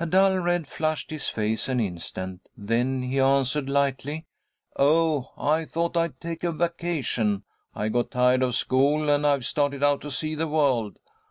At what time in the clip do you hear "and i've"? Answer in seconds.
9.10-9.44